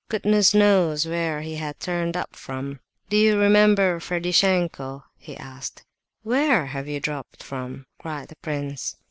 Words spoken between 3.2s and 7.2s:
remember Ferdishenko?" he asked. "Where have you